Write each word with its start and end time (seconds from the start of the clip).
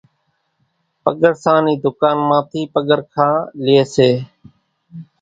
پڳرسان 1.03 1.57
نِي 1.65 1.73
ڌُڪان 1.81 2.17
مان 2.27 2.41
ٿي 2.49 2.61
پگرکان 2.73 3.33
لئي 3.65 3.81
سي۔ 3.93 4.09